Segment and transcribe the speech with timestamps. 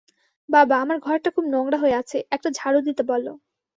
[0.49, 3.31] বাবা, আমার ঘরটা খুব নোংরা হয়ে আছে, একটা ঝাড়ু দিতে বলো।